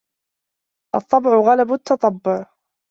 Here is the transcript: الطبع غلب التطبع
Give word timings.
الطبع 0.95 1.29
غلب 1.41 1.71
التطبع 1.73 2.45